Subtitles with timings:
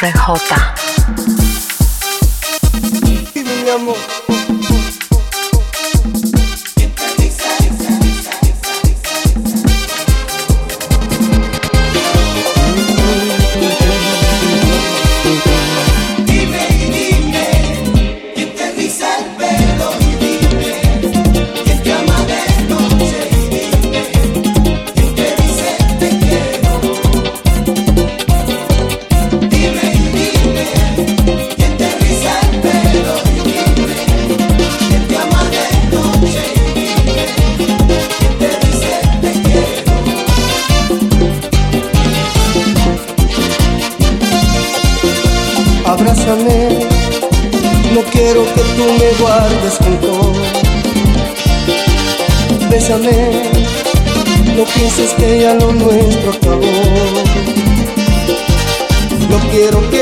[0.00, 0.54] RJ.
[3.34, 4.17] Y mi amor.
[52.88, 53.50] bésame,
[54.56, 56.62] no pienses que ya lo nuestro acabó.
[59.28, 59.97] No quiero que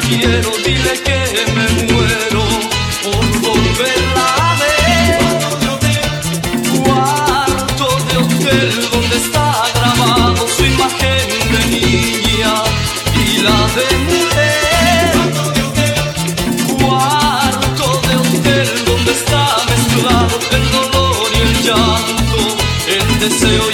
[0.00, 1.20] quiero, dile que
[1.54, 2.44] me muero
[3.02, 5.18] por volverla a ver.
[6.84, 12.54] Cuarto de hotel donde está grabado su imagen de niña
[13.14, 15.12] y la de mujer.
[16.80, 22.42] Cuarto de hotel donde está mezclado el dolor y el llanto,
[22.88, 23.73] el deseo y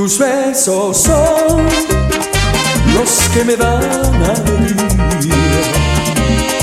[0.00, 1.68] Tus besos son
[2.94, 5.34] los que me dan alegría.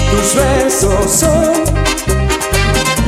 [0.10, 1.54] Tus besos son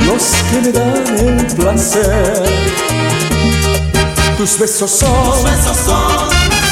[0.06, 2.44] los que me dan el placer.
[4.38, 5.10] Tus besos son,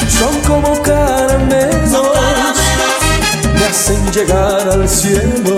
[0.09, 2.17] son como caramelos,
[3.55, 5.57] me hacen llegar al cielo,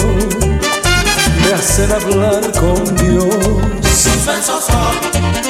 [1.45, 3.27] me hacen hablar con Dios.
[3.83, 5.50] Tus besos son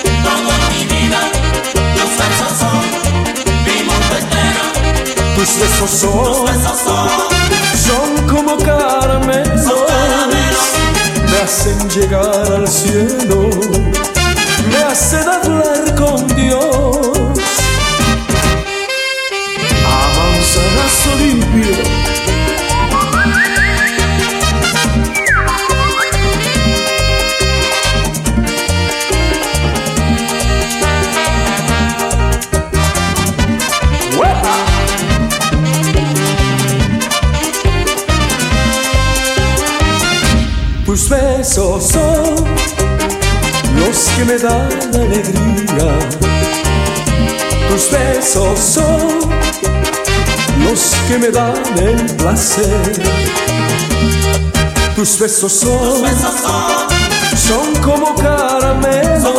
[5.41, 6.47] Tus besos son,
[7.75, 9.73] son como caramelos,
[11.31, 13.49] me hacen llegar al cielo,
[14.71, 17.39] me hacen hablar con Dios.
[19.87, 22.00] A manzanazo limpio.
[41.11, 42.37] Besos son
[43.81, 45.99] los que me dan alegría.
[47.69, 49.19] Tus besos son
[50.65, 52.93] los que me dan el placer.
[54.95, 56.05] Tus besos son,
[57.49, 59.35] son como caramelos,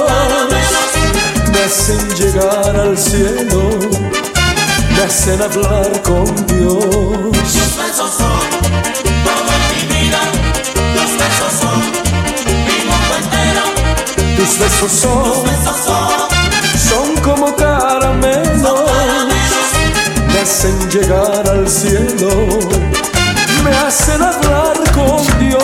[1.53, 3.69] me hacen llegar al cielo,
[4.95, 6.90] me hacen hablar con Dios.
[14.41, 15.23] Tus besos son,
[15.85, 16.31] son
[16.89, 18.89] son como caramelos,
[20.33, 22.47] me hacen llegar al cielo,
[23.63, 25.61] me hacen hablar con Dios.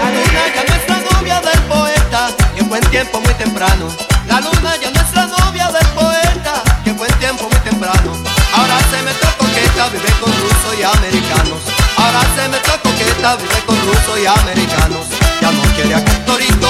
[0.00, 3.92] La luna ya no es la novia del poeta, que en buen tiempo muy temprano.
[4.26, 8.16] La luna ya no es la novia del poeta, que en buen tiempo muy temprano.
[8.54, 11.60] Ahora se metió coqueta, vive con rusos y americanos.
[11.98, 15.04] Ahora se metió coqueta, vive con rusos y americanos.
[15.42, 16.68] Ya no quiere a Castorito,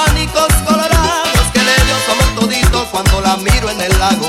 [0.00, 4.28] abanicos colorados que le dio su amor todito cuando la miro en el lago.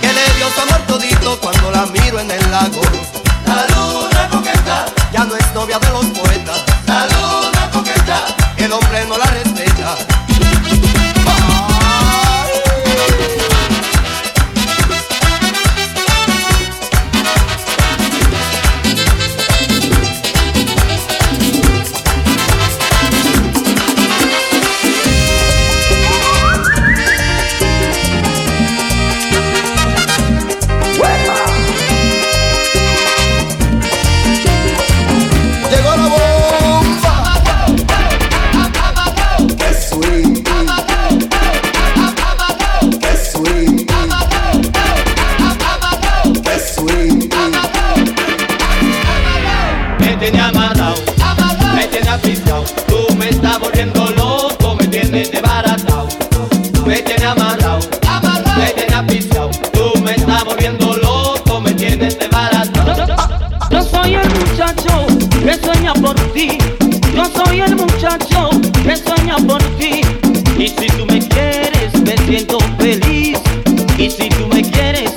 [0.00, 2.80] Que le dio su amor todito cuando la miro en el lago.
[3.46, 8.18] La luna coqueta, Ya no es novia de los poetas, la luna coqueta,
[8.58, 9.26] el hombre no la
[56.88, 57.80] Me tiene amarrado,
[58.56, 59.50] me tiene asfixiado.
[59.74, 63.14] Tú me estás volviendo loco, me tienes desbaratado.
[63.70, 65.06] Yo soy el muchacho
[65.44, 66.56] que sueña por ti.
[67.14, 68.48] Yo soy el muchacho
[68.82, 70.00] que sueña por ti.
[70.56, 73.38] Y si tú me quieres, me siento feliz.
[73.98, 75.12] Y si tú me quieres,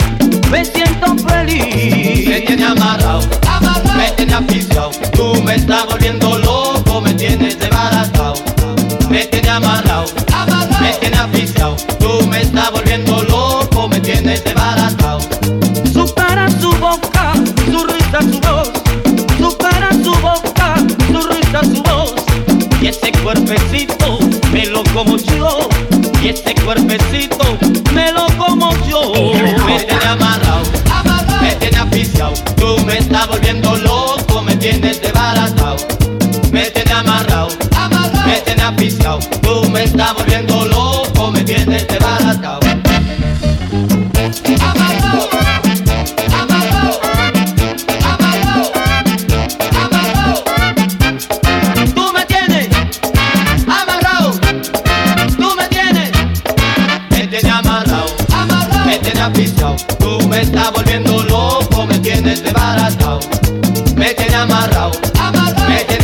[0.52, 2.28] me siento feliz.
[2.28, 3.22] Me tiene amarrado,
[3.96, 4.92] me tiene asfixiado.
[5.14, 6.21] Tú me estás volviendo
[14.76, 15.01] tienes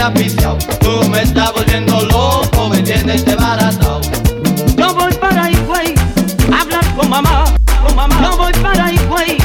[0.08, 0.58] asfixiado.
[0.80, 4.02] Tú me estás volviendo loco, me tienes desbaratado.
[4.78, 5.94] Yo voy para Higüey
[6.52, 7.46] hablar con mamá,
[7.86, 8.22] con mamá.
[8.22, 9.38] Yo voy para Higüey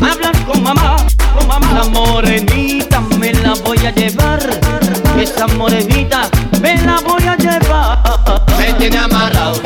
[0.00, 0.96] hablar con mamá,
[1.36, 1.72] con mamá.
[1.74, 4.40] La morenita me la voy a llevar.
[5.20, 6.28] Esa morenita
[6.60, 7.98] me la voy a llevar.
[8.58, 9.60] Me tienes amarrado,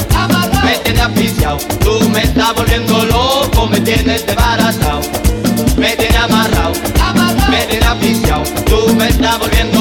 [0.64, 1.59] me tienes asfixiado.
[1.80, 5.00] Tú me estás volviendo loco, me tienes desbaratado.
[5.76, 6.73] Me tienes amarrado,
[7.50, 8.42] me tienes asfixiado.
[8.66, 9.80] Tú me estás volviendo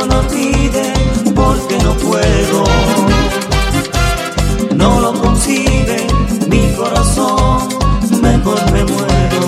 [0.00, 0.92] no lo olvide
[1.34, 2.64] porque no puedo.
[4.74, 6.06] No lo consigue
[6.48, 7.68] mi corazón,
[8.22, 9.42] mejor me muero.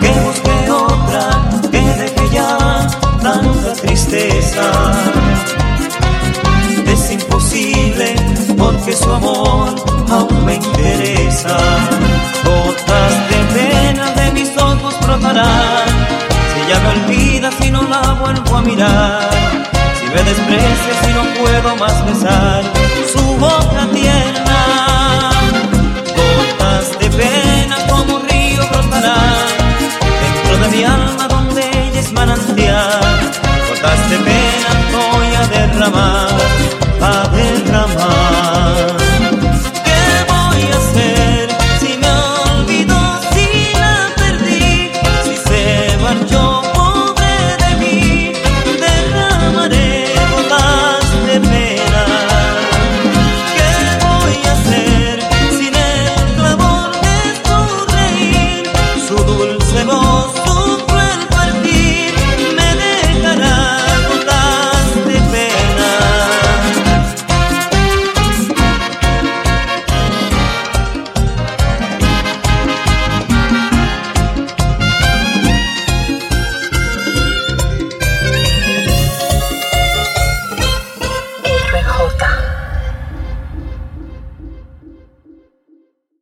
[0.00, 2.88] Que busque otra, que deje ya
[3.22, 4.70] tanta tristeza.
[6.86, 8.16] Es imposible
[8.56, 9.74] porque su amor
[10.10, 11.56] aún me interesa.
[12.44, 15.88] Gotas de pena de mis ojos brotarán.
[16.52, 16.90] Si ella me
[18.26, 19.30] vuelvo a mirar.
[19.98, 22.64] Si me desprecia, si no puedo más besar
[23.12, 25.05] su boca tierna.